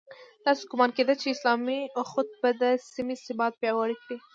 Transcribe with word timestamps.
داسې 0.45 0.63
ګومان 0.69 0.91
کېده 0.97 1.13
چې 1.21 1.27
اسلامي 1.29 1.79
اُخوت 2.01 2.29
به 2.41 2.49
د 2.61 2.63
سیمې 2.93 3.15
ثبات 3.25 3.53
پیاوړی 3.61 3.97
کړي. 4.03 4.17